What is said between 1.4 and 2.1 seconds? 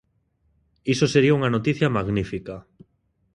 noticia